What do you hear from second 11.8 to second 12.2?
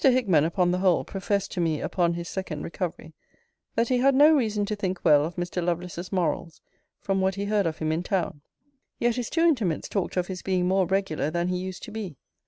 to be.